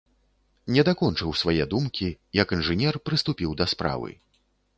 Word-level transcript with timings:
Не 0.77 0.85
дакончыў 0.87 1.35
свае 1.41 1.67
думкі, 1.73 2.09
як 2.41 2.47
інжынер 2.59 2.99
прыступіў 3.11 3.55
да 3.61 3.65
справы. 3.77 4.11